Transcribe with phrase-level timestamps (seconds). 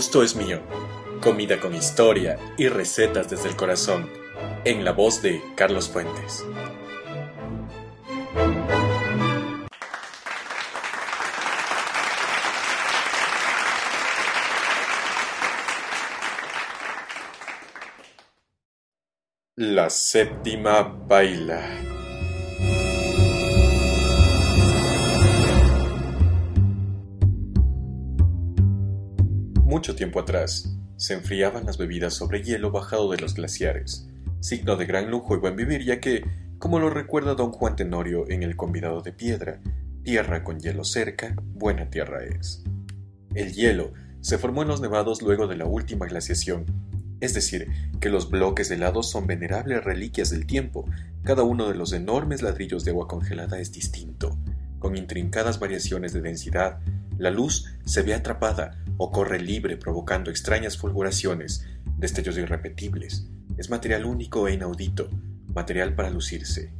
[0.00, 0.62] Gusto es mío.
[1.20, 4.08] Comida con historia y recetas desde el corazón.
[4.64, 6.42] En la voz de Carlos Fuentes.
[19.56, 21.89] La séptima baila.
[29.80, 34.06] Mucho tiempo atrás, se enfriaban las bebidas sobre hielo bajado de los glaciares,
[34.40, 36.22] signo de gran lujo y buen vivir, ya que,
[36.58, 39.58] como lo recuerda don Juan Tenorio en El convidado de piedra,
[40.02, 42.62] tierra con hielo cerca, buena tierra es.
[43.34, 46.66] El hielo se formó en los nevados luego de la última glaciación,
[47.20, 47.68] es decir,
[48.00, 50.84] que los bloques helados son venerables reliquias del tiempo,
[51.22, 54.36] cada uno de los enormes ladrillos de agua congelada es distinto,
[54.78, 56.80] con intrincadas variaciones de densidad,
[57.16, 63.26] la luz se ve atrapada o corre libre provocando extrañas fulguraciones, destellos irrepetibles.
[63.56, 65.08] Es material único e inaudito,
[65.54, 66.74] material para lucirse.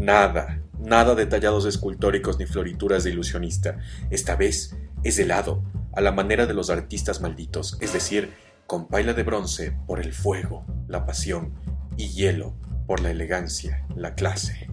[0.00, 3.78] Nada, nada de tallados escultóricos ni florituras de ilusionista.
[4.10, 5.62] Esta vez es helado,
[5.94, 8.32] a la manera de los artistas malditos, es decir,
[8.66, 11.54] con paila de bronce por el fuego, la pasión,
[11.96, 12.56] y hielo
[12.88, 14.66] por la elegancia, la clase.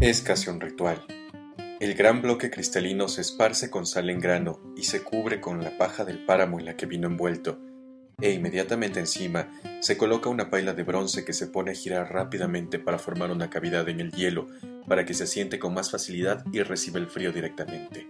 [0.00, 1.04] Es casi un ritual
[1.82, 5.76] el gran bloque cristalino se esparce con sal en grano y se cubre con la
[5.78, 7.58] paja del páramo en la que vino envuelto,
[8.20, 12.78] e inmediatamente encima se coloca una paila de bronce que se pone a girar rápidamente
[12.78, 14.46] para formar una cavidad en el hielo
[14.86, 18.06] para que se asiente con más facilidad y reciba el frío directamente.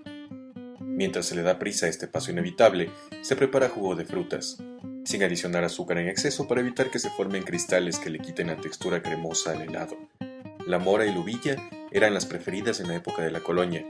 [0.80, 2.90] Mientras se le da prisa a este paso inevitable,
[3.22, 4.58] se prepara jugo de frutas,
[5.06, 8.60] sin adicionar azúcar en exceso para evitar que se formen cristales que le quiten la
[8.60, 9.96] textura cremosa al helado.
[10.66, 11.56] La mora y lubilla
[11.90, 13.84] eran las preferidas en la época de la colonia,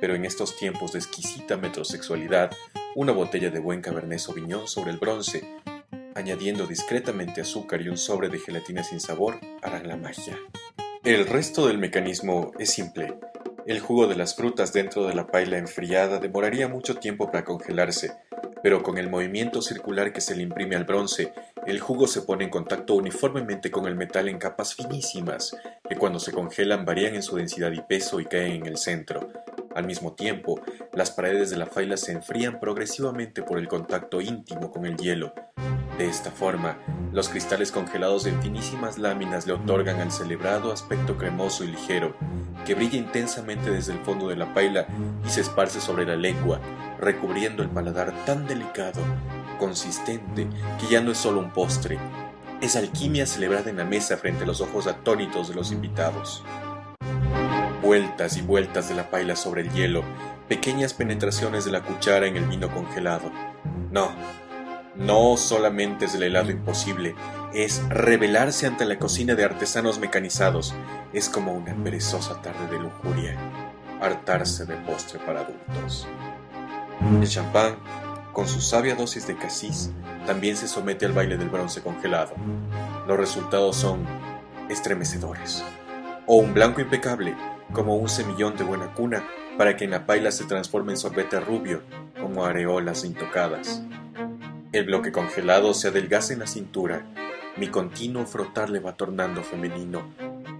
[0.00, 2.50] pero en estos tiempos de exquisita metrosexualidad,
[2.96, 5.48] una botella de buen Cabernet Sauvignon sobre el bronce,
[6.16, 10.36] añadiendo discretamente azúcar y un sobre de gelatina sin sabor, harán la magia.
[11.04, 13.14] El resto del mecanismo es simple.
[13.64, 18.12] El jugo de las frutas dentro de la paila enfriada demoraría mucho tiempo para congelarse,
[18.64, 21.32] pero con el movimiento circular que se le imprime al bronce
[21.66, 25.56] el jugo se pone en contacto uniformemente con el metal en capas finísimas,
[25.88, 29.28] que cuando se congelan varían en su densidad y peso y caen en el centro.
[29.74, 30.60] Al mismo tiempo,
[30.94, 35.34] las paredes de la faila se enfrían progresivamente por el contacto íntimo con el hielo.
[35.98, 36.78] De esta forma,
[37.12, 42.14] los cristales congelados en finísimas láminas le otorgan al celebrado aspecto cremoso y ligero,
[42.64, 44.86] que brilla intensamente desde el fondo de la paila
[45.24, 46.60] y se esparce sobre la lengua,
[46.98, 49.00] recubriendo el paladar tan delicado
[49.58, 50.46] consistente
[50.80, 51.98] que ya no es solo un postre,
[52.60, 56.42] es alquimia celebrada en la mesa frente a los ojos atónitos de los invitados.
[57.82, 60.02] Vueltas y vueltas de la paila sobre el hielo,
[60.48, 63.30] pequeñas penetraciones de la cuchara en el vino congelado.
[63.90, 64.10] No,
[64.96, 67.14] no solamente es el helado imposible,
[67.54, 70.74] es revelarse ante la cocina de artesanos mecanizados.
[71.12, 73.36] Es como una perezosa tarde de lujuria,
[74.00, 76.08] hartarse de postre para adultos.
[77.20, 77.76] El champán
[78.36, 79.90] con su sabia dosis de casis,
[80.26, 82.34] también se somete al baile del bronce congelado.
[83.08, 84.04] Los resultados son
[84.68, 85.64] estremecedores.
[86.26, 87.34] O un blanco impecable,
[87.72, 89.24] como un semillón de buena cuna,
[89.56, 91.80] para que en la paila se transforme en sorbete rubio,
[92.20, 93.82] como areolas intocadas.
[94.70, 97.06] El bloque congelado se adelgaza en la cintura,
[97.56, 100.02] mi continuo frotar le va tornando femenino.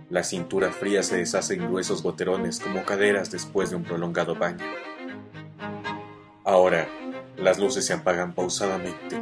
[0.09, 4.65] La cintura fría se deshace en gruesos goterones como caderas después de un prolongado baño.
[6.43, 6.89] Ahora,
[7.37, 9.21] las luces se apagan pausadamente.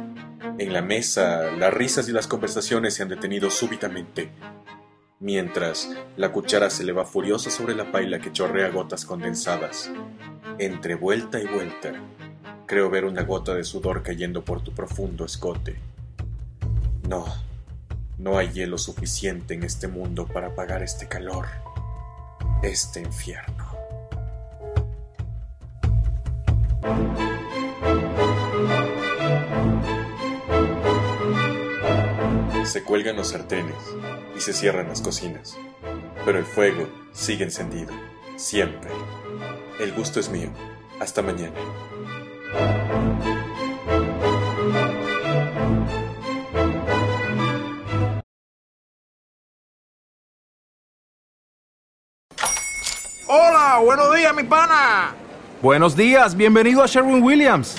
[0.57, 4.31] En la mesa, las risas y las conversaciones se han detenido súbitamente,
[5.19, 9.91] mientras la cuchara se eleva furiosa sobre la paila que chorrea gotas condensadas.
[10.59, 11.93] Entre vuelta y vuelta,
[12.65, 15.75] creo ver una gota de sudor cayendo por tu profundo escote.
[17.09, 17.25] No,
[18.17, 21.47] no hay hielo suficiente en este mundo para apagar este calor,
[22.63, 23.65] este infierno.
[32.75, 33.73] Se cuelgan los sartenes
[34.35, 35.57] y se cierran las cocinas,
[36.25, 37.93] pero el fuego sigue encendido,
[38.35, 38.91] siempre.
[39.79, 40.49] El gusto es mío.
[40.99, 41.55] Hasta mañana.
[53.27, 55.15] Hola, buenos días, mi pana.
[55.61, 57.77] Buenos días, bienvenido a Sherwin Williams.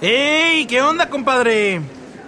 [0.00, 0.66] ¡Ey!
[0.66, 1.80] ¿Qué onda, compadre?